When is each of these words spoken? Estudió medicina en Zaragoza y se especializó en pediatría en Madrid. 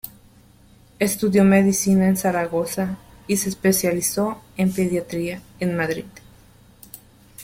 Estudió 0.97 1.43
medicina 1.43 2.07
en 2.07 2.17
Zaragoza 2.17 2.97
y 3.27 3.37
se 3.37 3.49
especializó 3.49 4.41
en 4.57 4.73
pediatría 4.73 5.43
en 5.59 5.77
Madrid. 5.77 6.05